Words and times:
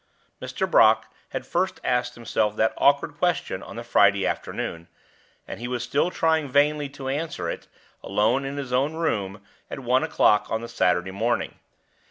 Mr. 0.41 0.67
Brock 0.67 1.13
had 1.29 1.45
first 1.45 1.79
asked 1.83 2.15
himself 2.15 2.55
that 2.55 2.73
awkward 2.75 3.19
question 3.19 3.61
on 3.61 3.75
the 3.75 3.83
Friday 3.83 4.25
afternoon, 4.25 4.87
and 5.47 5.59
he 5.59 5.67
was 5.67 5.83
still 5.83 6.09
trying 6.09 6.49
vainly 6.49 6.89
to 6.89 7.07
answer 7.07 7.47
it, 7.51 7.67
alone 8.01 8.43
in 8.43 8.57
his 8.57 8.73
own 8.73 8.95
room, 8.95 9.43
at 9.69 9.81
one 9.81 10.03
o'clock 10.03 10.49
on 10.49 10.61
the 10.61 10.67
Saturday 10.67 11.11
morning. 11.11 11.59